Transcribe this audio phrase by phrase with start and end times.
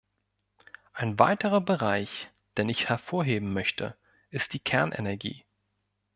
[0.93, 3.95] Ein weiterer Bereich, den ich hervorheben möchte,
[4.31, 5.45] ist die Kernenergie.